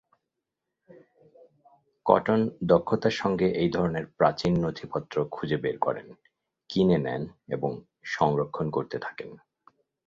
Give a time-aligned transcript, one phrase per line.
[2.05, 2.39] Cotton
[2.63, 6.07] দক্ষতার সঙ্গে এই ধরনের প্রাচীন নথিপত্র খুঁজে বের করেন,
[6.69, 7.23] কিনে নেন
[7.49, 7.71] এবং
[8.07, 9.29] সংরক্ষণ করতে থাকেন।